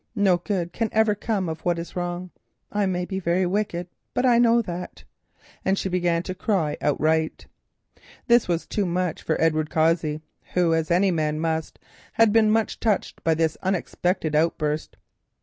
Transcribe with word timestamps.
No 0.15 0.37
good 0.37 0.73
can 0.73 0.89
ever 0.93 1.13
come 1.13 1.47
of 1.47 1.61
what 1.63 1.77
is 1.77 1.95
wrong. 1.95 2.31
I 2.71 2.87
may 2.87 3.05
be 3.05 3.19
very 3.19 3.45
wicked, 3.45 3.85
but 4.15 4.25
I 4.25 4.39
know 4.39 4.59
that——" 4.63 5.03
and 5.63 5.77
she 5.77 5.89
began 5.89 6.23
to 6.23 6.33
cry 6.33 6.75
outright. 6.81 7.45
This 8.25 8.47
was 8.47 8.65
too 8.65 8.87
much 8.87 9.21
for 9.21 9.39
Edward 9.39 9.69
Cossey, 9.69 10.21
who, 10.55 10.73
as 10.73 10.89
any 10.89 11.11
man 11.11 11.39
must, 11.39 11.77
had 12.13 12.33
been 12.33 12.49
much 12.49 12.79
touched 12.79 13.23
by 13.23 13.35
this 13.35 13.59
unexpected 13.61 14.33
outburst. 14.33 14.97